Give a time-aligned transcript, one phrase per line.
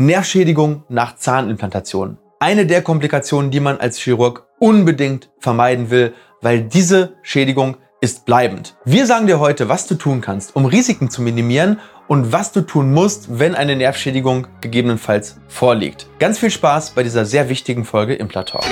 [0.00, 2.16] Nervschädigung nach Zahnimplantation.
[2.38, 8.76] Eine der Komplikationen, die man als Chirurg unbedingt vermeiden will, weil diese Schädigung ist bleibend.
[8.86, 12.62] Wir sagen dir heute, was du tun kannst, um Risiken zu minimieren und was du
[12.62, 16.06] tun musst, wenn eine Nervschädigung gegebenenfalls vorliegt.
[16.18, 18.64] Ganz viel Spaß bei dieser sehr wichtigen Folge Implantalk.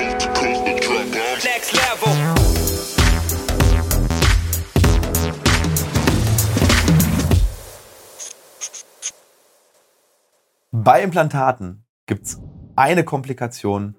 [10.88, 12.40] Bei Implantaten gibt es
[12.74, 13.94] eine Komplikation,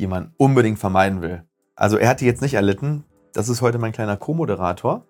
[0.00, 1.44] die man unbedingt vermeiden will.
[1.76, 3.04] Also er hat die jetzt nicht erlitten.
[3.32, 5.06] Das ist heute mein kleiner Co-Moderator.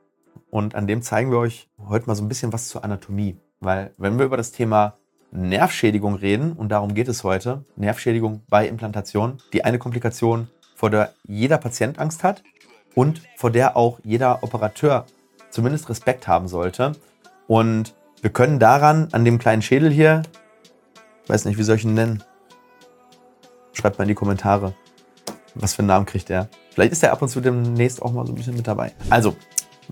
[0.50, 3.38] Und an dem zeigen wir euch heute mal so ein bisschen was zur Anatomie.
[3.60, 4.98] Weil wenn wir über das Thema
[5.30, 11.14] Nervschädigung reden, und darum geht es heute, Nervschädigung bei Implantation, die eine Komplikation, vor der
[11.26, 12.42] jeder Patient Angst hat
[12.94, 15.06] und vor der auch jeder Operateur
[15.48, 16.92] zumindest Respekt haben sollte.
[17.46, 20.24] Und wir können daran, an dem kleinen Schädel hier,
[21.26, 22.22] Weiß nicht, wie soll ich ihn nennen?
[23.72, 24.74] Schreibt mal in die Kommentare,
[25.54, 26.48] was für einen Namen kriegt er.
[26.70, 28.92] Vielleicht ist er ab und zu demnächst auch mal so ein bisschen mit dabei.
[29.10, 29.36] Also,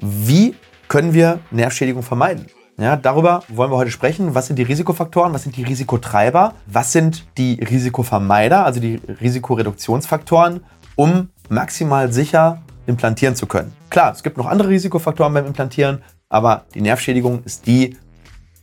[0.00, 0.55] wie
[0.89, 2.47] können wir Nervschädigung vermeiden?
[2.78, 4.34] Ja, darüber wollen wir heute sprechen.
[4.34, 5.34] Was sind die Risikofaktoren?
[5.34, 6.55] Was sind die Risikotreiber?
[6.67, 10.65] Was sind die Risikovermeider, also die Risikoreduktionsfaktoren,
[10.97, 13.75] um maximal sicher implantieren zu können?
[13.91, 17.98] Klar, es gibt noch andere Risikofaktoren beim Implantieren, aber die Nervschädigung ist die,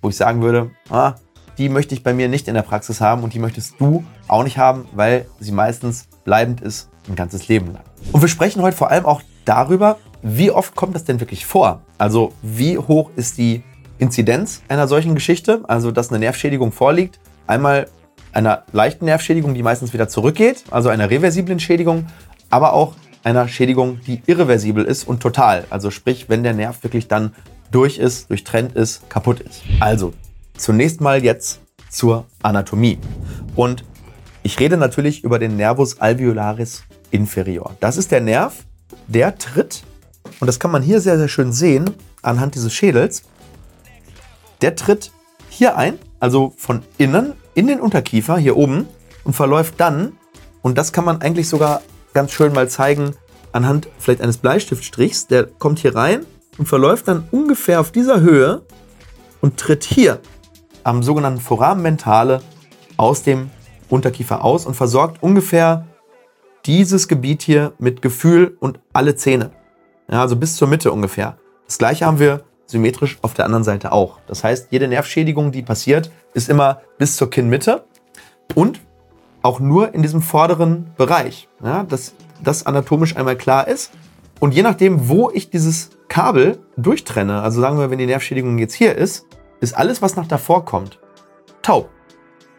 [0.02, 1.14] wo ich sagen würde, ah,
[1.58, 4.44] die möchte ich bei mir nicht in der Praxis haben und die möchtest du auch
[4.44, 7.84] nicht haben, weil sie meistens bleibend ist ein ganzes Leben lang.
[8.12, 11.82] Und wir sprechen heute vor allem auch darüber, wie oft kommt das denn wirklich vor?
[11.98, 13.64] Also wie hoch ist die
[13.98, 17.20] Inzidenz einer solchen Geschichte, also dass eine Nervschädigung vorliegt.
[17.48, 17.88] Einmal
[18.34, 22.08] einer leichten Nervschädigung, die meistens wieder zurückgeht, also einer reversiblen Schädigung,
[22.50, 25.66] aber auch einer Schädigung, die irreversibel ist und total.
[25.70, 27.34] Also sprich, wenn der Nerv wirklich dann
[27.72, 29.64] durch ist, durchtrennt ist, kaputt ist.
[29.80, 30.14] Also
[30.58, 33.00] Zunächst mal jetzt zur Anatomie.
[33.56, 33.84] Und
[34.44, 37.76] ich rede natürlich über den Nervus alveolaris inferior.
[37.80, 38.66] Das ist der Nerv,
[39.08, 39.84] der tritt,
[40.40, 41.90] und das kann man hier sehr, sehr schön sehen
[42.22, 43.24] anhand dieses Schädels,
[44.62, 45.12] der tritt
[45.50, 48.88] hier ein, also von innen in den Unterkiefer hier oben
[49.24, 50.14] und verläuft dann,
[50.62, 51.82] und das kann man eigentlich sogar
[52.14, 53.16] ganz schön mal zeigen
[53.52, 56.26] anhand vielleicht eines Bleistiftstrichs, der kommt hier rein
[56.58, 58.64] und verläuft dann ungefähr auf dieser Höhe
[59.42, 60.20] und tritt hier
[60.88, 62.42] am sogenannten Foramen mentale
[62.96, 63.52] aus dem
[63.90, 65.86] Unterkiefer aus und versorgt ungefähr
[66.66, 69.52] dieses Gebiet hier mit Gefühl und alle Zähne.
[70.10, 71.38] Ja, also bis zur Mitte ungefähr.
[71.66, 74.20] Das gleiche haben wir symmetrisch auf der anderen Seite auch.
[74.28, 77.84] Das heißt, jede Nervschädigung, die passiert, ist immer bis zur Kinnmitte
[78.56, 78.80] und
[79.42, 83.92] auch nur in diesem vorderen Bereich, ja, dass das anatomisch einmal klar ist.
[84.40, 88.74] Und je nachdem, wo ich dieses Kabel durchtrenne, also sagen wir, wenn die Nervschädigung jetzt
[88.74, 89.26] hier ist,
[89.60, 91.00] ist alles, was nach davor kommt,
[91.62, 91.90] taub.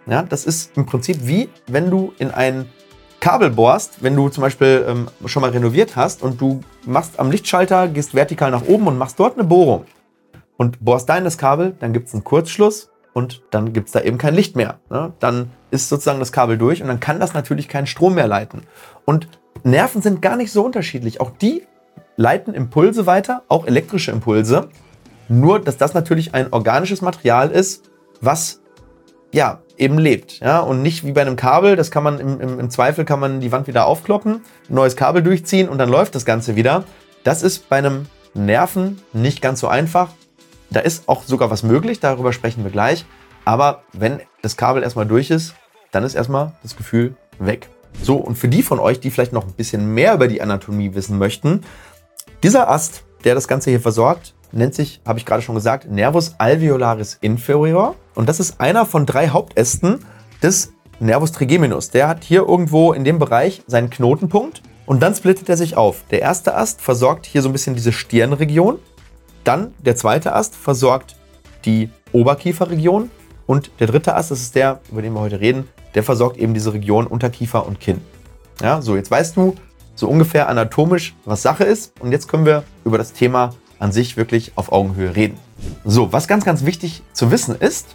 [0.06, 2.66] Ja, das ist im Prinzip wie, wenn du in ein
[3.20, 7.31] Kabel bohrst, wenn du zum Beispiel ähm, schon mal renoviert hast und du machst am
[7.31, 9.84] Lichtschalter, gehst vertikal nach oben und machst dort eine Bohrung
[10.56, 13.92] und bohrst da in das Kabel, dann gibt es einen Kurzschluss und dann gibt es
[13.92, 14.78] da eben kein Licht mehr.
[14.91, 15.12] Ne?
[15.19, 18.62] Dann ist sozusagen das Kabel durch und dann kann das natürlich keinen Strom mehr leiten.
[19.04, 19.28] Und
[19.64, 21.20] Nerven sind gar nicht so unterschiedlich.
[21.20, 21.66] Auch die
[22.16, 24.69] leiten Impulse weiter, auch elektrische Impulse.
[25.28, 27.91] Nur, dass das natürlich ein organisches Material ist,
[28.21, 28.61] was
[29.33, 30.41] ja eben lebt.
[30.41, 30.61] Ja?
[30.61, 33.41] Und nicht wie bei einem Kabel, das kann man im, im, im Zweifel kann man
[33.41, 36.84] die Wand wieder aufkloppen, ein neues Kabel durchziehen und dann läuft das Ganze wieder.
[37.25, 40.11] Das ist bei einem Nerven nicht ganz so einfach.
[40.71, 43.06] Da ist auch sogar was möglich, darüber sprechen wir gleich.
[43.44, 45.55] Aber wenn das Kabel erstmal durch ist,
[45.93, 47.69] dann ist erstmal das Gefühl weg.
[48.03, 50.94] So, und für die von euch, die vielleicht noch ein bisschen mehr über die Anatomie
[50.94, 51.62] wissen möchten,
[52.43, 56.34] dieser Ast, der das Ganze hier versorgt, nennt sich, habe ich gerade schon gesagt, Nervus
[56.38, 57.94] alveolaris inferior.
[58.14, 60.00] Und das ist einer von drei Hauptästen
[60.42, 61.91] des Nervus trigeminus.
[61.91, 66.04] Der hat hier irgendwo in dem Bereich seinen Knotenpunkt und dann splittet er sich auf.
[66.10, 68.78] Der erste Ast versorgt hier so ein bisschen diese Stirnregion.
[69.44, 71.16] Dann der zweite Ast versorgt
[71.64, 73.10] die Oberkieferregion.
[73.47, 76.52] Und der dritte Ast, das ist der, über den wir heute reden, der versorgt eben
[76.55, 78.00] diese Region Unterkiefer und Kinn.
[78.61, 79.55] Ja, so jetzt weißt du
[79.94, 81.93] so ungefähr anatomisch, was Sache ist.
[82.00, 85.38] Und jetzt können wir über das Thema an sich wirklich auf Augenhöhe reden.
[85.84, 87.94] So, was ganz, ganz wichtig zu wissen ist,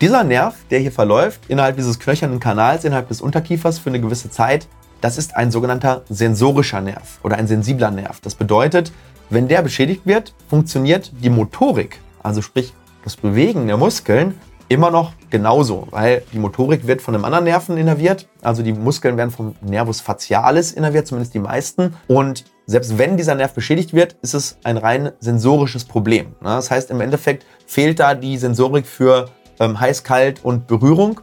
[0.00, 4.30] dieser Nerv, der hier verläuft, innerhalb dieses knöchernen Kanals, innerhalb des Unterkiefers für eine gewisse
[4.30, 4.66] Zeit,
[5.00, 8.20] das ist ein sogenannter sensorischer Nerv oder ein sensibler Nerv.
[8.20, 8.92] Das bedeutet,
[9.28, 12.72] wenn der beschädigt wird, funktioniert die Motorik, also sprich
[13.04, 14.34] das Bewegen der Muskeln,
[14.70, 18.28] immer noch genauso, weil die Motorik wird von einem anderen Nerven innerviert.
[18.40, 21.96] Also die Muskeln werden vom Nervus facialis innerviert, zumindest die meisten.
[22.06, 26.36] Und selbst wenn dieser Nerv beschädigt wird, ist es ein rein sensorisches Problem.
[26.40, 26.50] Ne?
[26.50, 29.28] Das heißt, im Endeffekt fehlt da die Sensorik für
[29.58, 31.20] ähm, heiß, kalt und Berührung.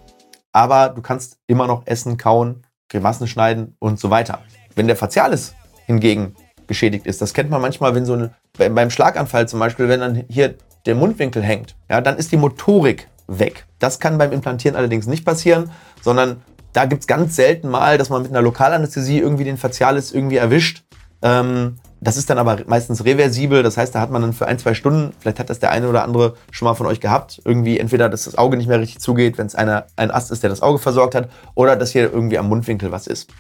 [0.52, 4.40] aber du kannst immer noch essen, kauen, Grimassen schneiden und so weiter.
[4.76, 5.56] Wenn der Facialis
[5.86, 6.36] hingegen
[6.68, 10.26] geschädigt ist, das kennt man manchmal, wenn so eine, beim Schlaganfall zum Beispiel, wenn dann
[10.28, 10.56] hier
[10.86, 13.66] der Mundwinkel hängt, ja, dann ist die Motorik weg.
[13.80, 15.72] Das kann beim Implantieren allerdings nicht passieren,
[16.02, 16.42] sondern
[16.74, 20.38] da gibt es ganz selten mal, dass man mit einer Lokalanästhesie irgendwie den Facialis irgendwie
[20.38, 20.84] erwischt.
[21.22, 24.60] Ähm, das ist dann aber meistens reversibel, das heißt, da hat man dann für ein,
[24.60, 27.80] zwei Stunden, vielleicht hat das der eine oder andere schon mal von euch gehabt, irgendwie
[27.80, 30.62] entweder, dass das Auge nicht mehr richtig zugeht, wenn es ein Ast ist, der das
[30.62, 33.32] Auge versorgt hat, oder dass hier irgendwie am Mundwinkel was ist.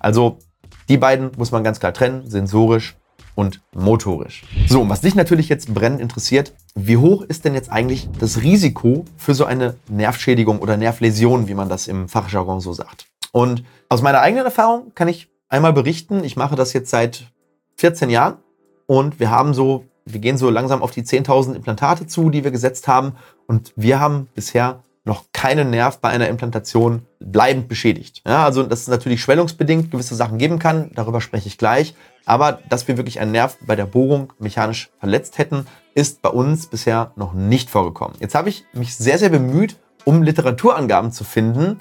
[0.00, 0.38] Also
[0.88, 2.96] die beiden muss man ganz klar trennen, sensorisch
[3.36, 4.42] und motorisch.
[4.66, 8.42] So, und was dich natürlich jetzt brennend interessiert, wie hoch ist denn jetzt eigentlich das
[8.42, 13.06] Risiko für so eine Nervschädigung oder Nervläsion, wie man das im Fachjargon so sagt?
[13.30, 17.30] Und aus meiner eigenen Erfahrung kann ich einmal berichten, ich mache das jetzt seit
[17.76, 18.38] 14 Jahren
[18.86, 22.50] und wir haben so, wir gehen so langsam auf die 10.000 Implantate zu, die wir
[22.50, 23.12] gesetzt haben
[23.46, 28.22] und wir haben bisher noch keinen Nerv bei einer Implantation bleibend beschädigt.
[28.26, 31.94] Ja, also dass es natürlich schwellungsbedingt gewisse Sachen geben kann, darüber spreche ich gleich.
[32.24, 36.66] Aber dass wir wirklich einen Nerv bei der Bohrung mechanisch verletzt hätten, ist bei uns
[36.66, 38.16] bisher noch nicht vorgekommen.
[38.20, 41.78] Jetzt habe ich mich sehr, sehr bemüht, um Literaturangaben zu finden.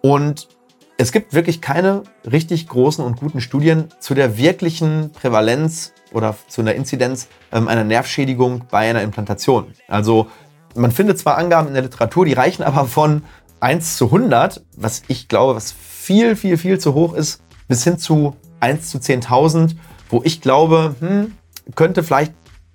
[0.00, 0.48] Und
[0.96, 6.60] es gibt wirklich keine richtig großen und guten Studien zu der wirklichen Prävalenz oder zu
[6.60, 9.74] einer Inzidenz ähm, einer Nervschädigung bei einer Implantation.
[9.86, 10.28] Also
[10.74, 13.22] man findet zwar Angaben in der Literatur, die reichen aber von
[13.60, 17.98] 1 zu 100, was ich glaube, was viel, viel, viel zu hoch ist, bis hin
[17.98, 19.76] zu 1 zu 10.000,
[20.10, 21.32] wo ich glaube, hm,
[21.74, 22.32] könnte vielleicht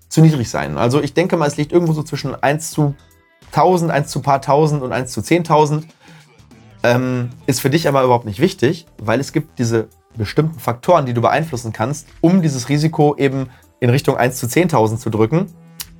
[0.09, 0.77] zu niedrig sein.
[0.77, 2.95] Also ich denke mal, es liegt irgendwo so zwischen 1 zu
[3.47, 5.83] 1000, 1 zu paar tausend und 1 zu 10.000.
[6.85, 9.87] Ähm, ist für dich aber überhaupt nicht wichtig, weil es gibt diese
[10.17, 13.49] bestimmten Faktoren, die du beeinflussen kannst, um dieses Risiko eben
[13.79, 15.47] in Richtung 1 zu 10.000 zu drücken.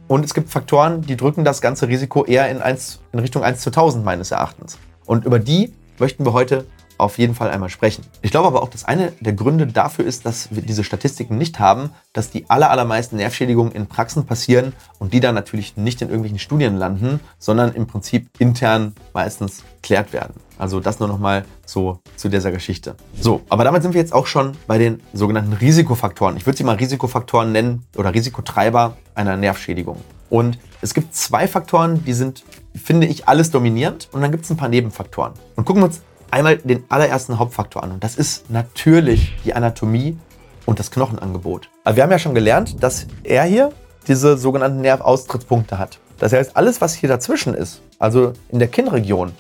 [0.08, 3.62] Und es gibt Faktoren, die drücken das ganze Risiko eher in, 1, in Richtung 1
[3.62, 4.78] zu 1000 meines Erachtens.
[5.06, 6.66] Und über die möchten wir heute
[6.98, 8.04] auf jeden Fall einmal sprechen.
[8.22, 11.60] Ich glaube aber auch, dass einer der Gründe dafür ist, dass wir diese Statistiken nicht
[11.60, 16.40] haben, dass die allermeisten Nervschädigungen in Praxen passieren und die dann natürlich nicht in irgendwelchen
[16.40, 20.36] Studien landen, sondern im Prinzip intern meistens klärt werden.
[20.58, 22.96] Also das nur noch mal so zu dieser Geschichte.
[23.20, 26.38] So, aber damit sind wir jetzt auch schon bei den sogenannten Risikofaktoren.
[26.38, 29.98] Ich würde sie mal Risikofaktoren nennen oder Risikotreiber einer Nervschädigung.
[30.30, 32.44] Und es gibt zwei Faktoren, die sind,
[32.74, 35.34] finde ich, alles dominierend und dann gibt es ein paar Nebenfaktoren.
[35.56, 36.02] Und gucken wir uns
[36.34, 40.18] einmal den allerersten Hauptfaktor an und das ist natürlich die Anatomie
[40.66, 41.70] und das Knochenangebot.
[41.84, 43.72] Aber wir haben ja schon gelernt, dass er hier
[44.08, 46.00] diese sogenannten Nervaustritttspunkte hat.
[46.18, 49.32] Das heißt, alles, was hier dazwischen ist, also in der Kinnregion,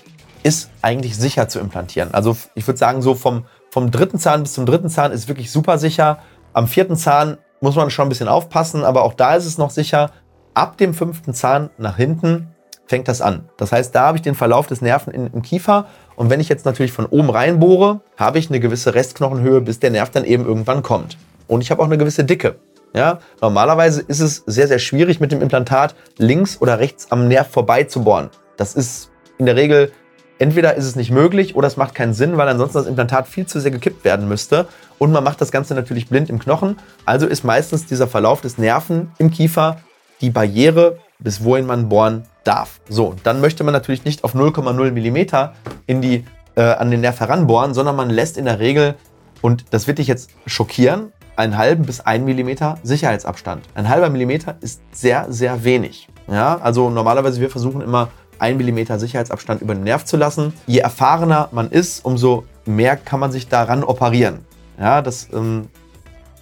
[0.43, 2.13] ist eigentlich sicher zu implantieren.
[2.13, 5.51] Also ich würde sagen, so vom, vom dritten Zahn bis zum dritten Zahn ist wirklich
[5.51, 6.19] super sicher.
[6.53, 9.71] Am vierten Zahn muss man schon ein bisschen aufpassen, aber auch da ist es noch
[9.71, 10.11] sicher.
[10.53, 12.53] Ab dem fünften Zahn nach hinten
[12.85, 13.49] fängt das an.
[13.57, 16.49] Das heißt, da habe ich den Verlauf des Nerven in, im Kiefer und wenn ich
[16.49, 20.45] jetzt natürlich von oben reinbohre, habe ich eine gewisse Restknochenhöhe, bis der Nerv dann eben
[20.45, 21.17] irgendwann kommt.
[21.47, 22.55] Und ich habe auch eine gewisse Dicke.
[22.95, 27.47] Ja, normalerweise ist es sehr, sehr schwierig mit dem Implantat links oder rechts am Nerv
[27.47, 28.29] vorbei zu bohren.
[28.55, 29.91] Das ist in der Regel,
[30.37, 33.47] entweder ist es nicht möglich oder es macht keinen Sinn, weil ansonsten das Implantat viel
[33.47, 34.67] zu sehr gekippt werden müsste.
[34.99, 36.77] Und man macht das Ganze natürlich blind im Knochen.
[37.05, 39.77] Also ist meistens dieser Verlauf des Nerven im Kiefer
[40.21, 42.79] die Barriere, bis wohin man bohren darf.
[42.89, 45.51] So, dann möchte man natürlich nicht auf 0,0 mm
[45.87, 46.25] in die,
[46.55, 48.95] äh, an den Nerv heranbohren, sondern man lässt in der Regel,
[49.41, 53.63] und das wird dich jetzt schockieren, einen halben bis einen Millimeter Sicherheitsabstand.
[53.73, 56.07] Ein halber Millimeter ist sehr, sehr wenig.
[56.27, 58.09] Ja, also normalerweise wir versuchen immer
[58.39, 60.53] einen Millimeter Sicherheitsabstand über den Nerv zu lassen.
[60.67, 64.45] Je erfahrener man ist, umso mehr kann man sich daran operieren.
[64.79, 65.69] Ja, das ähm,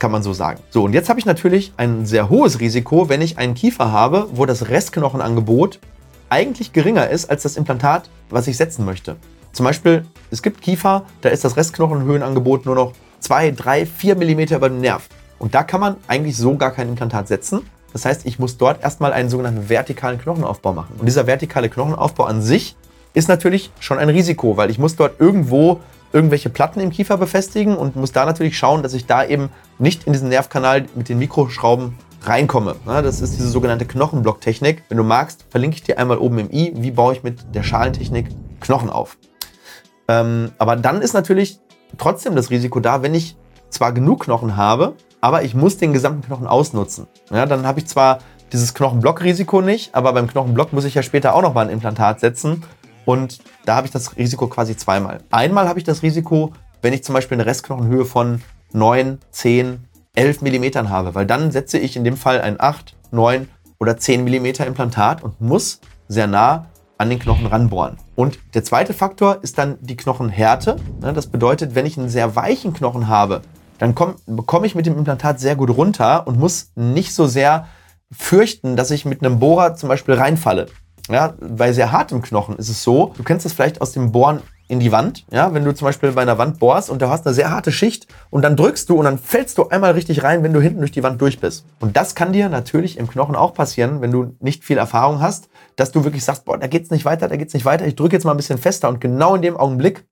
[0.01, 0.59] kann man so sagen.
[0.71, 4.27] So, und jetzt habe ich natürlich ein sehr hohes Risiko, wenn ich einen Kiefer habe,
[4.33, 5.79] wo das Restknochenangebot
[6.27, 9.17] eigentlich geringer ist als das Implantat, was ich setzen möchte.
[9.53, 14.39] Zum Beispiel, es gibt Kiefer, da ist das Restknochenhöhenangebot nur noch 2, 3, 4 mm
[14.55, 15.07] über den Nerv.
[15.37, 17.61] Und da kann man eigentlich so gar kein Implantat setzen.
[17.93, 20.95] Das heißt, ich muss dort erstmal einen sogenannten vertikalen Knochenaufbau machen.
[20.97, 22.75] Und dieser vertikale Knochenaufbau an sich
[23.13, 25.79] ist natürlich schon ein Risiko, weil ich muss dort irgendwo
[26.13, 29.49] irgendwelche Platten im Kiefer befestigen und muss da natürlich schauen, dass ich da eben
[29.79, 32.75] nicht in diesen Nervkanal mit den Mikroschrauben reinkomme.
[32.85, 34.83] Das ist diese sogenanntte Knochenblocktechnik.
[34.89, 37.63] Wenn du magst, verlinke ich dir einmal oben im i, wie baue ich mit der
[37.63, 38.27] Schalentechnik
[38.59, 39.17] Knochen auf.
[40.07, 41.59] Ähm, aber dann ist natürlich
[41.97, 43.37] trotzdem das Risiko da, wenn ich
[43.69, 47.07] zwar genug Knochen habe, aber ich muss den gesamten Knochen ausnutzen.
[47.31, 48.19] Ja, dann habe ich zwar
[48.51, 52.19] dieses Knochenblockrisiko nicht, aber beim Knochenblock muss ich ja später auch noch mal ein Implantat
[52.19, 52.63] setzen.
[53.05, 55.19] Und da habe ich das Risiko quasi zweimal.
[55.31, 58.41] Einmal habe ich das Risiko, wenn ich zum Beispiel eine Restknochenhöhe von
[58.73, 63.47] 9, 10, 11 Millimetern habe, weil dann setze ich in dem Fall ein 8, 9
[63.79, 66.67] oder 10 Millimeter Implantat und muss sehr nah
[66.97, 67.97] an den Knochen ranbohren.
[68.15, 70.75] Und der zweite Faktor ist dann die Knochenhärte.
[71.01, 73.41] Ne, das bedeutet, wenn ich einen sehr weichen Knochen habe,
[73.79, 77.67] dann komm, bekomme ich mit dem Implantat sehr gut runter und muss nicht so sehr
[78.11, 80.67] fürchten, dass ich mit einem Bohrer zum Beispiel reinfalle.
[81.09, 84.41] Ja, bei sehr hartem Knochen ist es so, du kennst das vielleicht aus dem Bohren
[84.71, 87.27] in die Wand, ja, wenn du zum Beispiel bei einer Wand bohrst und du hast
[87.27, 90.43] eine sehr harte Schicht und dann drückst du und dann fällst du einmal richtig rein,
[90.43, 91.65] wenn du hinten durch die Wand durch bist.
[91.81, 95.49] Und das kann dir natürlich im Knochen auch passieren, wenn du nicht viel Erfahrung hast,
[95.75, 98.15] dass du wirklich sagst, boah, da geht's nicht weiter, da geht's nicht weiter, ich drücke
[98.15, 100.05] jetzt mal ein bisschen fester und genau in dem Augenblick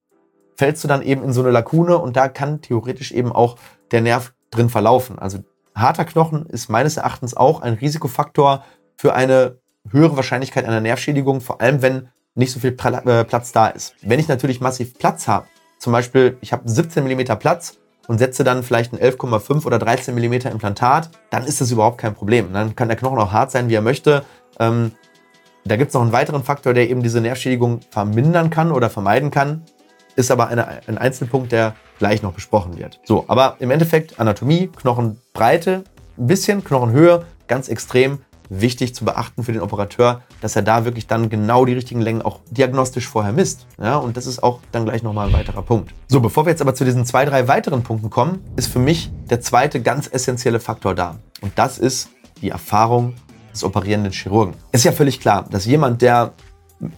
[0.58, 3.56] fällst du dann eben in so eine Lakune und da kann theoretisch eben auch
[3.92, 5.20] der Nerv drin verlaufen.
[5.20, 5.40] Also
[5.74, 8.66] harter Knochen ist meines Erachtens auch ein Risikofaktor
[8.98, 9.58] für eine
[9.92, 13.96] höhere Wahrscheinlichkeit einer Nervschädigung, vor allem wenn nicht so viel äh, Platz da ist.
[14.02, 17.78] Wenn ich natürlich massiv Platz habe, zum Beispiel ich habe 17 mm Platz
[18.08, 22.16] und setze dann vielleicht ein 11,5 oder 13 mm Implantat, dann ist das überhaupt kein
[22.16, 22.54] Problem.
[22.54, 24.24] Dann kann der Knochen auch hart sein, wie er möchte.
[24.60, 24.94] Ähm,
[25.66, 29.30] da gibt es noch einen weiteren Faktor, der eben diese Nervschädigung vermindern kann oder vermeiden
[29.30, 29.64] kann.
[30.16, 33.00] Ist aber eine, ein Einzelpunkt, der gleich noch besprochen wird.
[33.04, 35.84] So, aber im Endeffekt Anatomie, Knochenbreite,
[36.18, 38.20] ein bisschen, Knochenhöhe, ganz extrem
[38.50, 42.22] wichtig zu beachten für den Operateur, dass er da wirklich dann genau die richtigen Längen
[42.22, 43.68] auch diagnostisch vorher misst.
[43.82, 45.94] Ja, und das ist auch dann gleich nochmal ein weiterer Punkt.
[46.08, 49.12] So, bevor wir jetzt aber zu diesen zwei, drei weiteren Punkten kommen, ist für mich
[49.30, 51.20] der zweite ganz essentielle Faktor da.
[51.42, 52.10] Und das ist
[52.42, 53.14] die Erfahrung
[53.54, 54.56] des operierenden Chirurgen.
[54.72, 56.34] Ist ja völlig klar, dass jemand, der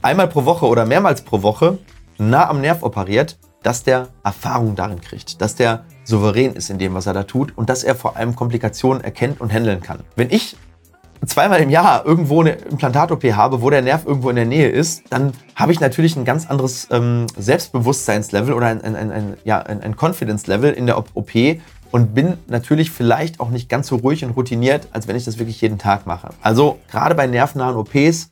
[0.02, 1.80] einmal pro Woche oder mehrmals pro Woche
[2.18, 6.94] nah am Nerv operiert, dass der Erfahrung darin kriegt, dass der souverän ist in dem,
[6.94, 10.00] was er da tut und dass er vor allem Komplikationen erkennt und handeln kann.
[10.16, 10.56] Wenn ich
[11.26, 15.04] zweimal im Jahr irgendwo eine Implantat-OP habe, wo der Nerv irgendwo in der Nähe ist,
[15.10, 19.60] dann habe ich natürlich ein ganz anderes ähm, Selbstbewusstseinslevel oder ein, ein, ein, ein ja,
[19.60, 21.32] ein, Confidence-Level in der OP
[21.92, 25.38] und bin natürlich vielleicht auch nicht ganz so ruhig und routiniert, als wenn ich das
[25.38, 26.30] wirklich jeden Tag mache.
[26.42, 28.30] Also gerade bei nervennahen OPs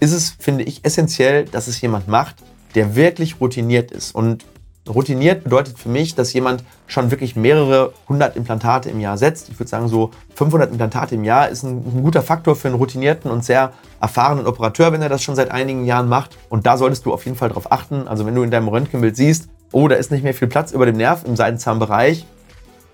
[0.00, 2.36] ist es, finde ich, essentiell, dass es jemand macht,
[2.74, 4.14] der wirklich routiniert ist.
[4.14, 4.44] Und
[4.88, 9.48] Routiniert bedeutet für mich, dass jemand schon wirklich mehrere hundert Implantate im Jahr setzt.
[9.48, 12.76] Ich würde sagen, so 500 Implantate im Jahr ist ein, ein, guter Faktor für einen
[12.76, 16.36] routinierten und sehr erfahrenen Operateur, wenn er das schon seit einigen Jahren macht.
[16.50, 18.06] Und da solltest du auf jeden Fall drauf achten.
[18.06, 20.84] Also wenn du in deinem Röntgenbild siehst, oh, da ist nicht mehr viel Platz über
[20.84, 22.26] dem Nerv im Seidenzahnbereich,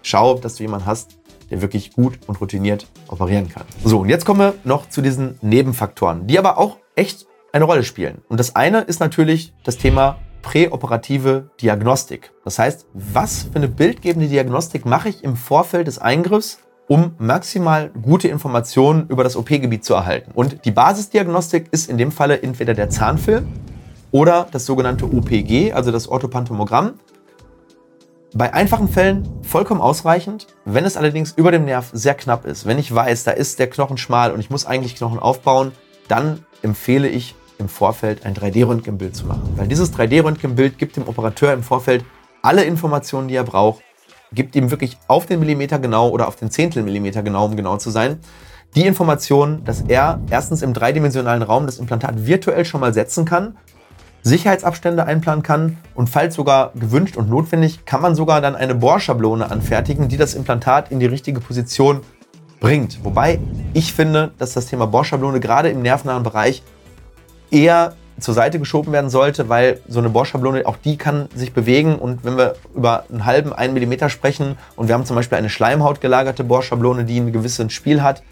[0.02, 1.18] schau, dass du jemanden hast,
[1.50, 3.64] der wirklich gut und routiniert operieren kann.
[3.84, 7.82] So, und jetzt kommen wir noch zu diesen Nebenfaktoren, die aber auch echt eine Rolle
[7.82, 8.22] spielen.
[8.28, 12.32] Und das eine ist natürlich das Thema präoperative Diagnostik.
[12.44, 17.90] Das heißt, was für eine bildgebende Diagnostik mache ich im Vorfeld des Eingriffs, um maximal
[18.02, 20.32] gute Informationen über das OP-Gebiet zu erhalten.
[20.34, 23.46] Und die Basisdiagnostik ist in dem Falle entweder der Zahnfilm
[24.10, 26.94] oder das sogenannte OPG, also das Orthopantomogramm.
[28.34, 30.46] Bei einfachen Fällen vollkommen ausreichend.
[30.64, 33.68] Wenn es allerdings über dem Nerv sehr knapp ist, wenn ich weiß, da ist der
[33.68, 35.72] Knochen schmal und ich muss eigentlich Knochen aufbauen,
[36.08, 39.52] dann empfehle ich im Vorfeld ein 3D-Röntgenbild zu machen.
[39.56, 42.04] Weil dieses 3D-Röntgenbild gibt dem Operateur im Vorfeld
[42.42, 43.82] alle Informationen, die er braucht,
[44.32, 47.76] gibt ihm wirklich auf den Millimeter genau oder auf den Zehntel Millimeter genau, um genau
[47.76, 48.18] zu sein,
[48.74, 53.56] die Informationen, dass er erstens im dreidimensionalen Raum das Implantat virtuell schon mal setzen kann,
[54.22, 59.50] Sicherheitsabstände einplanen kann und falls sogar gewünscht und notwendig, kann man sogar dann eine Bohrschablone
[59.50, 62.02] anfertigen, die das Implantat in die richtige Position
[62.60, 63.02] bringt.
[63.02, 63.40] Wobei
[63.72, 66.62] ich finde, dass das Thema Bohrschablone gerade im nervennahen Bereich
[67.50, 71.96] eher zur Seite geschoben werden sollte, weil so eine Bohrschablone, auch die kann sich bewegen
[71.96, 75.48] und wenn wir über einen halben, einen Millimeter sprechen und wir haben zum Beispiel eine
[75.48, 78.22] schleimhautgelagerte Bohrschablone, die ein gewisses Spiel hat,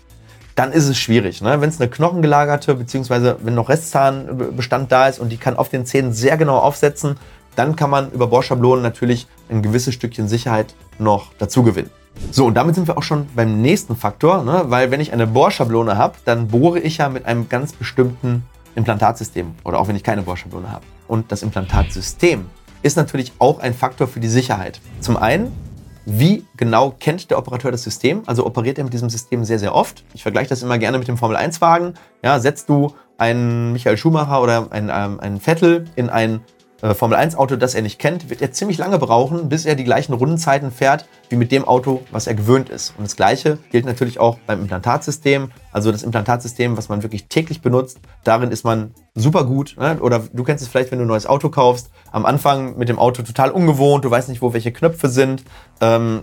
[0.54, 1.40] dann ist es schwierig.
[1.40, 1.60] Ne?
[1.60, 5.86] Wenn es eine knochengelagerte, beziehungsweise wenn noch Restzahnbestand da ist und die kann auf den
[5.86, 7.16] Zähnen sehr genau aufsetzen,
[7.54, 11.90] dann kann man über Bohrschablonen natürlich ein gewisses Stückchen Sicherheit noch dazu gewinnen.
[12.32, 14.64] So, und damit sind wir auch schon beim nächsten Faktor, ne?
[14.66, 18.44] weil wenn ich eine Bohrschablone habe, dann bohre ich ja mit einem ganz bestimmten
[18.78, 20.84] Implantatsystem oder auch wenn ich keine Bohrschablone habe.
[21.06, 22.46] Und das Implantatsystem
[22.82, 24.80] ist natürlich auch ein Faktor für die Sicherheit.
[25.00, 25.52] Zum einen,
[26.06, 28.22] wie genau kennt der Operateur das System?
[28.26, 30.04] Also operiert er mit diesem System sehr, sehr oft.
[30.14, 31.94] Ich vergleiche das immer gerne mit dem Formel-1-Wagen.
[32.22, 36.40] Ja, setzt du einen Michael Schumacher oder einen, ähm, einen Vettel in ein
[36.82, 40.12] äh, Formel-1-Auto, das er nicht kennt, wird er ziemlich lange brauchen, bis er die gleichen
[40.12, 42.94] Rundenzeiten fährt, wie mit dem Auto, was er gewöhnt ist.
[42.96, 45.50] Und das Gleiche gilt natürlich auch beim Implantatsystem.
[45.72, 49.76] Also das Implantatsystem, was man wirklich täglich benutzt, darin ist man super gut.
[49.78, 49.98] Ne?
[50.00, 51.90] Oder du kennst es vielleicht, wenn du ein neues Auto kaufst.
[52.12, 55.44] Am Anfang mit dem Auto total ungewohnt, du weißt nicht, wo welche Knöpfe sind.
[55.80, 56.22] Ähm,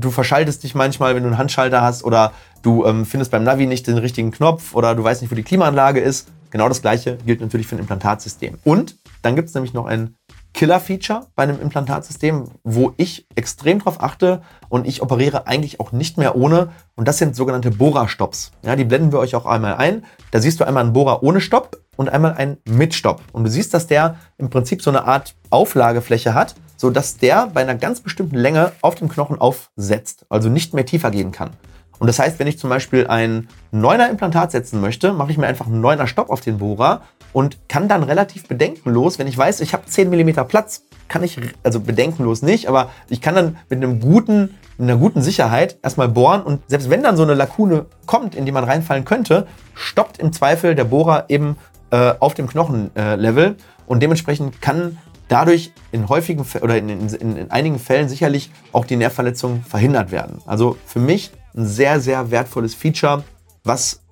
[0.00, 3.66] du verschaltest dich manchmal, wenn du einen Handschalter hast oder du ähm, findest beim Navi
[3.66, 6.28] nicht den richtigen Knopf oder du weißt nicht, wo die Klimaanlage ist.
[6.50, 8.58] Genau das gleiche gilt natürlich für ein Implantatsystem.
[8.64, 10.16] Und dann gibt es nämlich noch ein
[10.54, 16.16] Killer-Feature bei einem Implantatsystem, wo ich extrem drauf achte und ich operiere eigentlich auch nicht
[16.16, 16.68] mehr ohne.
[16.94, 18.52] Und das sind sogenannte Bohrer-Stops.
[18.62, 20.04] Ja, die blenden wir euch auch einmal ein.
[20.30, 23.20] Da siehst du einmal einen Bohrer ohne Stopp und einmal einen mit Stopp.
[23.32, 27.62] Und du siehst, dass der im Prinzip so eine Art Auflagefläche hat, sodass der bei
[27.62, 31.50] einer ganz bestimmten Länge auf dem Knochen aufsetzt, also nicht mehr tiefer gehen kann.
[31.98, 35.46] Und das heißt, wenn ich zum Beispiel ein 9er Implantat setzen möchte, mache ich mir
[35.46, 39.60] einfach einen 9er Stopp auf den Bohrer und kann dann relativ bedenkenlos, wenn ich weiß,
[39.60, 43.82] ich habe 10 mm Platz, kann ich, also bedenkenlos nicht, aber ich kann dann mit
[43.82, 48.34] einem guten, einer guten Sicherheit erstmal bohren und selbst wenn dann so eine Lakune kommt,
[48.34, 51.56] in die man reinfallen könnte, stoppt im Zweifel der Bohrer eben
[51.90, 53.54] äh, auf dem Knochenlevel äh,
[53.86, 54.98] und dementsprechend kann
[55.28, 60.38] dadurch in häufigen oder in, in, in, einigen Fällen sicherlich auch die Nervverletzung verhindert werden.
[60.46, 63.24] Also für mich ein sehr, sehr wertvolles Feature,
[63.64, 64.02] was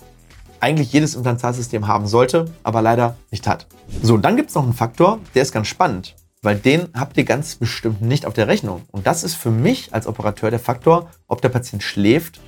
[0.60, 3.66] eigentlich jedes Implantatsystem haben sollte, aber leider nicht hat.
[4.02, 7.24] So, dann gibt es noch einen Faktor, der ist ganz spannend, weil den habt ihr
[7.24, 8.82] ganz bestimmt nicht auf der Rechnung.
[8.90, 12.40] Und das ist für mich als Operateur der Faktor, ob der Patient schläft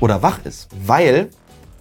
[0.00, 0.68] oder wach ist.
[0.86, 1.30] Weil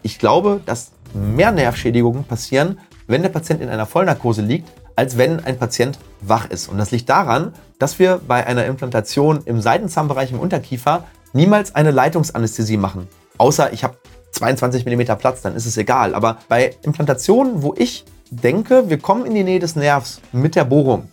[0.01, 5.43] ich glaube, dass mehr Nervschädigungen passieren, wenn der Patient in einer Vollnarkose liegt, als wenn
[5.43, 6.67] ein Patient wach ist.
[6.69, 11.91] Und das liegt daran, dass wir bei einer Implantation im Seitenzahnbereich im Unterkiefer niemals eine
[11.91, 13.07] Leitungsanästhesie machen.
[13.37, 13.97] Außer ich habe
[14.31, 16.15] 22 mm Platz, dann ist es egal.
[16.15, 20.65] Aber bei Implantationen, wo ich denke, wir kommen in die Nähe des Nervs mit der
[20.65, 21.09] Bohrung,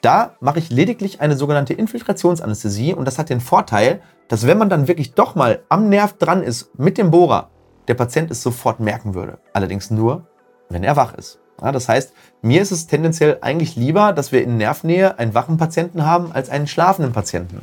[0.00, 4.68] da mache ich lediglich eine sogenannte Infiltrationsanästhesie und das hat den Vorteil, dass wenn man
[4.68, 7.50] dann wirklich doch mal am Nerv dran ist mit dem Bohrer,
[7.86, 9.38] der Patient es sofort merken würde.
[9.52, 10.26] Allerdings nur,
[10.68, 11.38] wenn er wach ist.
[11.60, 15.58] Ja, das heißt, mir ist es tendenziell eigentlich lieber, dass wir in Nervnähe einen wachen
[15.58, 17.60] Patienten haben als einen schlafenden Patienten.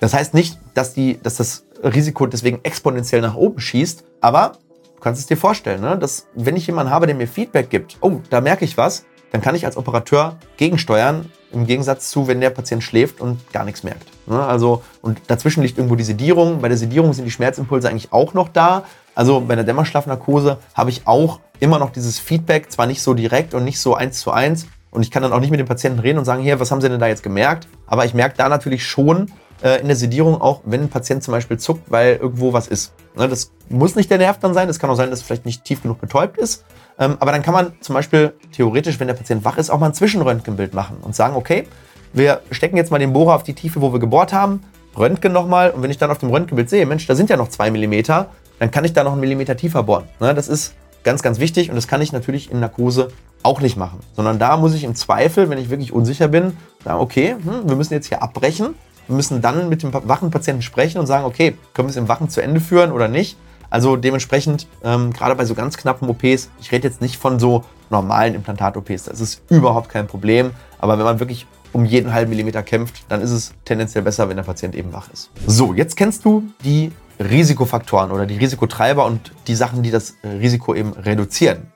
[0.00, 4.52] Das heißt nicht, dass, die, dass das Risiko deswegen exponentiell nach oben schießt, aber
[4.96, 5.98] du kannst es dir vorstellen, ne?
[5.98, 9.40] dass wenn ich jemanden habe, der mir Feedback gibt, oh, da merke ich was, dann
[9.40, 13.82] kann ich als Operateur gegensteuern, im Gegensatz zu, wenn der Patient schläft und gar nichts
[13.82, 14.06] merkt.
[14.26, 14.42] Ne?
[14.42, 16.60] Also, und dazwischen liegt irgendwo die Sedierung.
[16.60, 18.84] Bei der Sedierung sind die Schmerzimpulse eigentlich auch noch da.
[19.14, 23.54] Also bei der Dämmerschlafnarkose habe ich auch immer noch dieses Feedback, zwar nicht so direkt
[23.54, 24.66] und nicht so eins zu eins.
[24.90, 26.80] Und ich kann dann auch nicht mit dem Patienten reden und sagen, hier, was haben
[26.80, 27.68] Sie denn da jetzt gemerkt?
[27.86, 29.30] Aber ich merke da natürlich schon,
[29.62, 32.92] in der Sedierung auch, wenn ein Patient zum Beispiel zuckt, weil irgendwo was ist.
[33.16, 35.44] Ne, das muss nicht der Nerv dann sein, das kann auch sein, dass es vielleicht
[35.44, 36.64] nicht tief genug betäubt ist.
[36.98, 39.86] Ähm, aber dann kann man zum Beispiel theoretisch, wenn der Patient wach ist, auch mal
[39.86, 41.66] ein Zwischenröntgenbild machen und sagen, okay,
[42.12, 44.62] wir stecken jetzt mal den Bohrer auf die Tiefe, wo wir gebohrt haben,
[44.96, 47.48] Röntgen nochmal und wenn ich dann auf dem Röntgenbild sehe, Mensch, da sind ja noch
[47.48, 48.26] zwei Millimeter,
[48.58, 50.04] dann kann ich da noch einen Millimeter tiefer bohren.
[50.20, 53.08] Ne, das ist ganz, ganz wichtig und das kann ich natürlich in Narkose
[53.42, 57.00] auch nicht machen, sondern da muss ich im Zweifel, wenn ich wirklich unsicher bin, sagen,
[57.00, 58.74] okay, hm, wir müssen jetzt hier abbrechen
[59.10, 62.28] müssen dann mit dem wachen Patienten sprechen und sagen, okay, können wir es im Wachen
[62.28, 63.36] zu Ende führen oder nicht?
[63.70, 67.64] Also dementsprechend, ähm, gerade bei so ganz knappen OPs, ich rede jetzt nicht von so
[67.88, 70.50] normalen Implantat-OPs, das ist überhaupt kein Problem.
[70.78, 74.36] Aber wenn man wirklich um jeden halben Millimeter kämpft, dann ist es tendenziell besser, wenn
[74.36, 75.30] der Patient eben wach ist.
[75.46, 80.74] So, jetzt kennst du die Risikofaktoren oder die Risikotreiber und die Sachen, die das Risiko
[80.74, 81.70] eben reduzieren.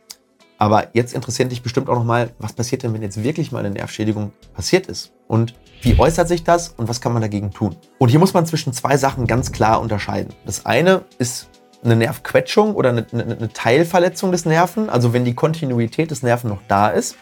[0.64, 3.68] Aber jetzt interessiert dich bestimmt auch nochmal, was passiert denn, wenn jetzt wirklich mal eine
[3.68, 5.12] Nervschädigung passiert ist?
[5.28, 7.76] Und wie äußert sich das und was kann man dagegen tun?
[7.98, 10.32] Und hier muss man zwischen zwei Sachen ganz klar unterscheiden.
[10.46, 11.50] Das eine ist
[11.84, 16.48] eine Nervquetschung oder eine, eine, eine Teilverletzung des Nerven, also wenn die Kontinuität des Nerven
[16.48, 17.16] noch da ist.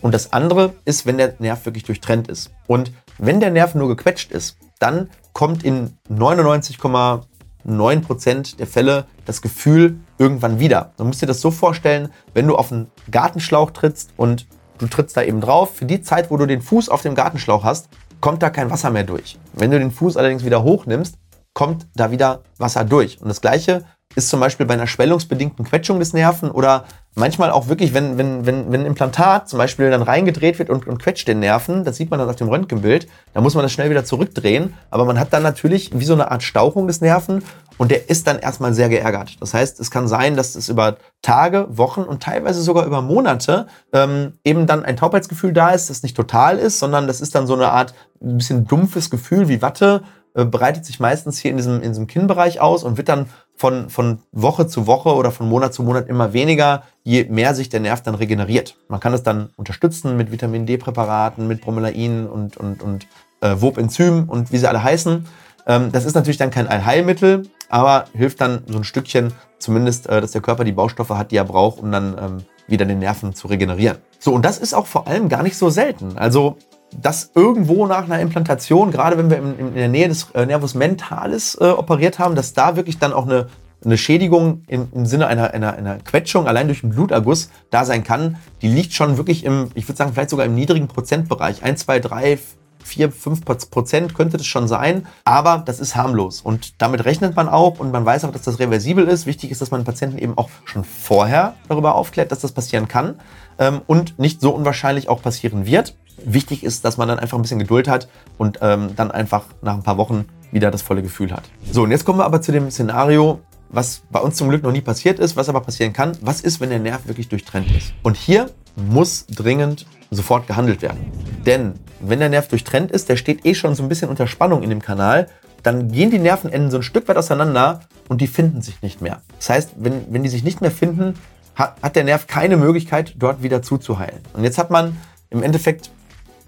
[0.00, 2.50] Und das andere ist, wenn der Nerv wirklich durchtrennt ist.
[2.66, 10.00] Und wenn der Nerv nur gequetscht ist, dann kommt in 99,9% der Fälle das Gefühl
[10.20, 10.92] irgendwann wieder.
[10.98, 14.46] Man muss dir das so vorstellen, wenn du auf einen Gartenschlauch trittst und
[14.78, 15.74] du trittst da eben drauf.
[15.74, 17.88] Für die Zeit, wo du den Fuß auf dem Gartenschlauch hast,
[18.20, 19.38] kommt da kein Wasser mehr durch.
[19.54, 21.16] Wenn du den Fuß allerdings wieder hochnimmst,
[21.54, 23.20] kommt da wieder Wasser durch.
[23.20, 27.68] Und das gleiche ist zum Beispiel bei einer schwellungsbedingten Quetschung des Nerven oder manchmal auch
[27.68, 31.28] wirklich, wenn, wenn, wenn, wenn ein Implantat zum Beispiel dann reingedreht wird und, und quetscht
[31.28, 34.04] den Nerven, das sieht man dann auf dem Röntgenbild, da muss man das schnell wieder
[34.04, 34.74] zurückdrehen.
[34.90, 37.42] Aber man hat dann natürlich wie so eine Art Stauchung des Nerven
[37.80, 39.40] und der ist dann erstmal sehr geärgert.
[39.40, 43.68] Das heißt, es kann sein, dass es über Tage, Wochen und teilweise sogar über Monate
[43.94, 47.46] ähm, eben dann ein Taubheitsgefühl da ist, das nicht total ist, sondern das ist dann
[47.46, 50.02] so eine Art ein bisschen dumpfes Gefühl wie Watte,
[50.34, 53.88] äh, breitet sich meistens hier in diesem, in diesem Kinnbereich aus und wird dann von,
[53.88, 57.80] von Woche zu Woche oder von Monat zu Monat immer weniger, je mehr sich der
[57.80, 58.76] Nerv dann regeneriert.
[58.88, 63.06] Man kann es dann unterstützen mit Vitamin D-Präparaten, mit Bromelain und, und, und
[63.40, 65.26] äh, Wobenzym und wie sie alle heißen.
[65.66, 70.20] Ähm, das ist natürlich dann kein Allheilmittel, aber hilft dann so ein Stückchen zumindest, äh,
[70.20, 73.34] dass der Körper die Baustoffe hat, die er braucht, um dann ähm, wieder den Nerven
[73.34, 73.98] zu regenerieren.
[74.18, 76.18] So, und das ist auch vor allem gar nicht so selten.
[76.18, 76.56] Also
[77.00, 81.56] dass irgendwo nach einer Implantation, gerade wenn wir in, der Nähe des äh, Nervus mentalis
[81.60, 83.46] äh, operiert haben, dass da wirklich dann auch eine
[83.84, 88.04] eine Schädigung im, im Sinne einer, einer, einer Quetschung allein durch einen Bluterguss da sein
[88.04, 91.62] kann, die liegt schon wirklich im, ich würde sagen, vielleicht sogar im niedrigen Prozentbereich.
[91.62, 92.38] 1, 2, 3,
[92.82, 97.48] 4, 5 Prozent könnte das schon sein, aber das ist harmlos und damit rechnet man
[97.48, 99.26] auch und man weiß auch, dass das reversibel ist.
[99.26, 103.16] Wichtig ist, dass man Patienten eben auch schon vorher darüber aufklärt, dass das passieren kann
[103.58, 105.94] ähm, und nicht so unwahrscheinlich auch passieren wird.
[106.24, 109.74] Wichtig ist, dass man dann einfach ein bisschen Geduld hat und ähm, dann einfach nach
[109.74, 111.44] ein paar Wochen wieder das volle Gefühl hat.
[111.70, 114.72] So, und jetzt kommen wir aber zu dem Szenario, was bei uns zum Glück noch
[114.72, 116.12] nie passiert ist, was aber passieren kann.
[116.20, 117.92] Was ist, wenn der Nerv wirklich durchtrennt ist?
[118.02, 120.98] Und hier muss dringend sofort gehandelt werden.
[121.46, 124.62] Denn wenn der Nerv durchtrennt ist, der steht eh schon so ein bisschen unter Spannung
[124.62, 125.28] in dem Kanal,
[125.62, 129.20] dann gehen die Nervenenden so ein Stück weit auseinander und die finden sich nicht mehr.
[129.38, 131.14] Das heißt, wenn, wenn die sich nicht mehr finden,
[131.54, 134.20] hat, hat der Nerv keine Möglichkeit, dort wieder zuzuheilen.
[134.32, 134.96] Und jetzt hat man
[135.28, 135.90] im Endeffekt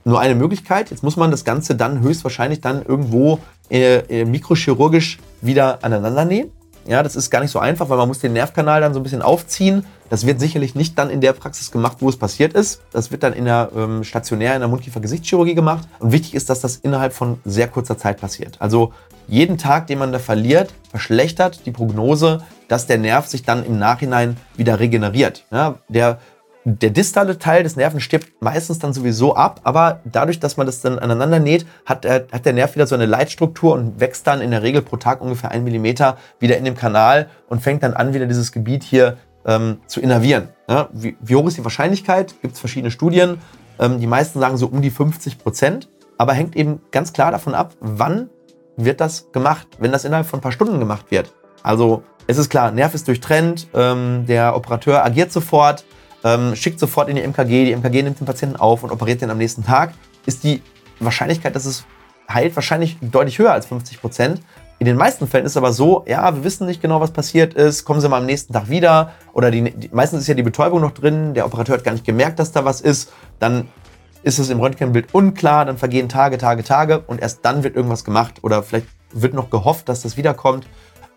[0.04, 0.90] nur eine Möglichkeit.
[0.90, 3.38] Jetzt muss man das Ganze dann höchstwahrscheinlich dann irgendwo
[3.70, 6.50] äh, äh, mikrochirurgisch wieder aneinander nähen.
[6.86, 9.02] Ja, das ist gar nicht so einfach, weil man muss den Nervkanal dann so ein
[9.02, 9.84] bisschen aufziehen.
[10.10, 12.82] Das wird sicherlich nicht dann in der Praxis gemacht, wo es passiert ist.
[12.92, 15.88] Das wird dann in der ähm, stationär in der Mundkiefer-Gesichtschirurgie gemacht.
[16.00, 18.56] Und wichtig ist, dass das innerhalb von sehr kurzer Zeit passiert.
[18.60, 18.92] Also
[19.28, 23.78] jeden Tag, den man da verliert, verschlechtert die Prognose, dass der Nerv sich dann im
[23.78, 25.44] Nachhinein wieder regeneriert.
[25.50, 26.18] Ja, der
[26.64, 30.80] der distale Teil des Nerven stirbt meistens dann sowieso ab, aber dadurch, dass man das
[30.80, 34.40] dann aneinander näht, hat, der, hat der Nerv wieder so eine Leitstruktur und wächst dann
[34.40, 37.94] in der Regel pro Tag ungefähr ein Millimeter wieder in dem Kanal und fängt dann
[37.94, 40.48] an, wieder dieses Gebiet hier ähm, zu innervieren.
[40.68, 42.40] Ja, wie, wie, hoch ist die Wahrscheinlichkeit?
[42.42, 43.38] Gibt es verschiedene Studien.
[43.80, 47.54] Ähm, die meisten sagen so um die 50 Prozent, aber hängt eben ganz klar davon
[47.54, 48.30] ab, wann
[48.76, 49.66] wird das gemacht.
[49.78, 51.32] Wenn das innerhalb von ein paar Stunden gemacht wird.
[51.64, 55.84] Also es ist klar, Nerv ist durchtrennt, ähm, der Operateur agiert sofort,
[56.24, 59.30] ähm, schickt sofort in die MKG, die MKG nimmt den Patienten auf und operiert den
[59.30, 59.92] am nächsten Tag,
[60.26, 60.62] ist die
[61.00, 61.84] Wahrscheinlichkeit, dass es
[62.32, 64.40] heilt, wahrscheinlich deutlich höher als 50 Prozent.
[64.78, 67.54] In den meisten Fällen ist es aber so, ja, wir wissen nicht genau, was passiert
[67.54, 69.12] ist, kommen Sie mal am nächsten Tag wieder.
[69.32, 72.04] Oder die, die, meistens ist ja die Betäubung noch drin, der Operateur hat gar nicht
[72.04, 73.12] gemerkt, dass da was ist.
[73.38, 73.68] Dann
[74.24, 78.04] ist es im Röntgenbild unklar, dann vergehen Tage, Tage, Tage und erst dann wird irgendwas
[78.04, 78.40] gemacht.
[78.42, 80.66] Oder vielleicht wird noch gehofft, dass das wiederkommt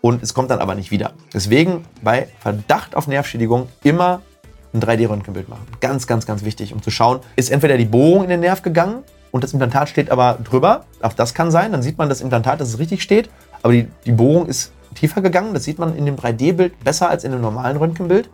[0.00, 1.14] und es kommt dann aber nicht wieder.
[1.32, 4.22] Deswegen bei Verdacht auf Nervschädigung immer
[4.72, 5.66] ein 3D-Röntgenbild machen.
[5.80, 9.02] Ganz, ganz, ganz wichtig, um zu schauen, ist entweder die Bohrung in den Nerv gegangen
[9.30, 10.84] und das Implantat steht aber drüber.
[11.02, 11.72] Auch das kann sein.
[11.72, 13.30] Dann sieht man das Implantat, dass es richtig steht,
[13.62, 15.54] aber die, die Bohrung ist tiefer gegangen.
[15.54, 18.28] Das sieht man in dem 3D-Bild besser als in dem normalen Röntgenbild.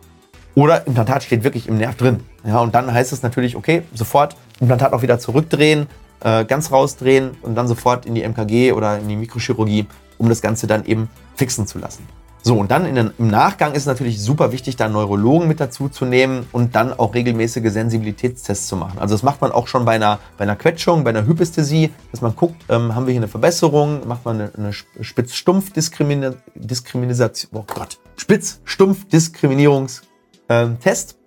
[0.55, 2.21] Oder Implantat steht wirklich im Nerv drin.
[2.45, 5.87] Ja, und dann heißt es natürlich, okay, sofort Implantat auch wieder zurückdrehen,
[6.23, 10.41] äh, ganz rausdrehen und dann sofort in die MKG oder in die Mikrochirurgie, um das
[10.41, 12.07] Ganze dann eben fixen zu lassen.
[12.45, 15.87] So, und dann den, im Nachgang ist es natürlich super wichtig, da Neurologen mit dazu
[15.87, 18.99] zu nehmen und dann auch regelmäßige Sensibilitätstests zu machen.
[18.99, 22.19] Also das macht man auch schon bei einer, bei einer Quetschung, bei einer Hypästhesie, dass
[22.19, 27.97] man guckt, ähm, haben wir hier eine Verbesserung, macht man eine, eine Spitz-Stumpf-Diskrimination, oh Gott,
[28.17, 30.09] Spitz-Stumpf-Diskriminierungstest
[30.49, 30.77] ähm,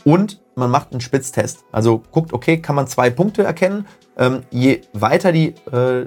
[0.05, 1.65] und man macht einen Spitztest.
[1.73, 3.87] Also guckt, okay, kann man zwei Punkte erkennen.
[4.19, 6.05] Ähm, je weiter die, äh,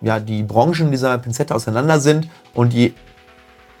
[0.00, 2.92] ja, die Branchen dieser Pinzette auseinander sind und je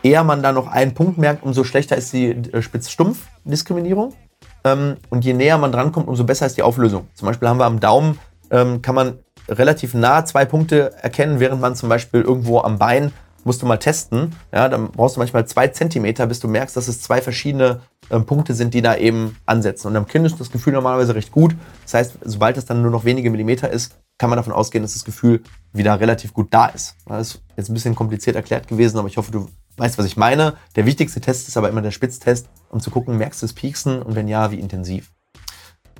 [0.04, 4.14] eher man da noch einen Punkt merkt, umso schlechter ist die äh, Spitz-Stumpf-Diskriminierung.
[4.62, 7.08] Ähm, und je näher man drankommt, umso besser ist die Auflösung.
[7.14, 8.18] Zum Beispiel haben wir am Daumen,
[8.50, 13.12] ähm, kann man relativ nah zwei Punkte erkennen, während man zum Beispiel irgendwo am Bein
[13.44, 14.34] musst du mal testen.
[14.52, 18.18] Ja, dann brauchst du manchmal zwei Zentimeter, bis du merkst, dass es zwei verschiedene äh,
[18.20, 19.88] Punkte sind, die da eben ansetzen.
[19.88, 21.54] Und am Kinn ist das Gefühl normalerweise recht gut.
[21.82, 24.94] Das heißt, sobald es dann nur noch wenige Millimeter ist, kann man davon ausgehen, dass
[24.94, 26.96] das Gefühl wieder relativ gut da ist.
[27.06, 30.16] Das ist jetzt ein bisschen kompliziert erklärt gewesen, aber ich hoffe, du weißt, was ich
[30.16, 30.54] meine.
[30.76, 34.02] Der wichtigste Test ist aber immer der Spitztest, um zu gucken, merkst du es pieksen
[34.02, 35.12] und wenn ja, wie intensiv.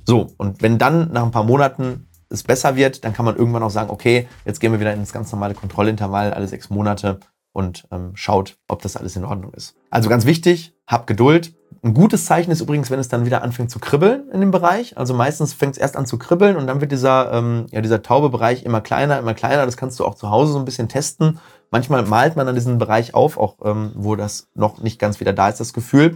[0.05, 3.63] So, und wenn dann nach ein paar Monaten es besser wird, dann kann man irgendwann
[3.63, 7.19] auch sagen, okay, jetzt gehen wir wieder ins ganz normale Kontrollintervall alle sechs Monate
[7.53, 9.75] und ähm, schaut, ob das alles in Ordnung ist.
[9.89, 11.55] Also ganz wichtig, hab Geduld.
[11.83, 14.97] Ein gutes Zeichen ist übrigens, wenn es dann wieder anfängt zu kribbeln in dem Bereich.
[14.97, 18.01] Also meistens fängt es erst an zu kribbeln und dann wird dieser, ähm, ja, dieser
[18.01, 19.65] taube Bereich immer kleiner, immer kleiner.
[19.65, 21.39] Das kannst du auch zu Hause so ein bisschen testen.
[21.75, 25.33] Manchmal malt man dann diesen Bereich auf, auch ähm, wo das noch nicht ganz wieder
[25.33, 26.15] da ist, das Gefühl.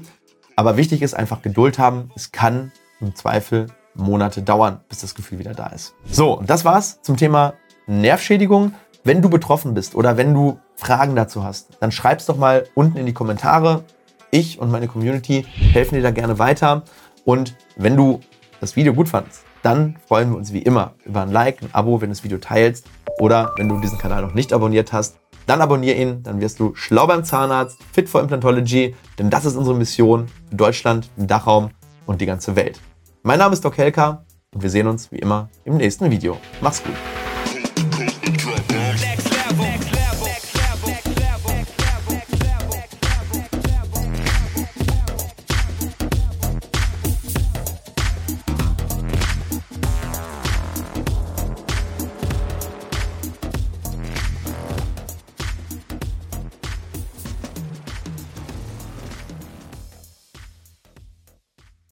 [0.56, 2.12] Aber wichtig ist einfach Geduld haben.
[2.16, 5.96] Es kann im Zweifel Monate dauern, bis das Gefühl wieder da ist.
[6.10, 7.56] So, und das war's zum Thema
[7.88, 8.74] Nervschädigung.
[9.04, 12.98] Wenn du betroffen bist oder wenn du Fragen dazu hast, dann schreib's doch mal unten
[12.98, 13.84] in die Kommentare.
[14.32, 16.84] Ich und meine Community helfen dir da gerne weiter.
[17.26, 18.22] Und wenn du
[18.62, 22.00] das Video gut fandest, dann freuen wir uns wie immer über ein Like, ein Abo,
[22.00, 22.88] wenn du das Video teilst.
[23.20, 25.20] Oder wenn du diesen Kanal noch nicht abonniert hast,
[25.50, 29.56] dann abonniere ihn, dann wirst du schlau beim Zahnarzt, fit for Implantology, denn das ist
[29.56, 31.72] unsere Mission für Deutschland, den Dachraum
[32.06, 32.80] und die ganze Welt.
[33.24, 36.38] Mein Name ist Doc Helka und wir sehen uns wie immer im nächsten Video.
[36.62, 36.96] Mach's gut.